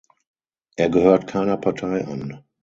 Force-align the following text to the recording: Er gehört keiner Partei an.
Er 0.77 0.89
gehört 0.89 1.27
keiner 1.27 1.57
Partei 1.57 2.05
an. 2.07 2.43